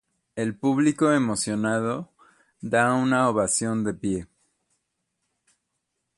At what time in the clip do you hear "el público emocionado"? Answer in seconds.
0.35-2.09